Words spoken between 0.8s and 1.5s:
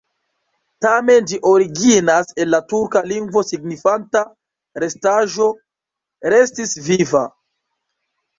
Tamen ĝi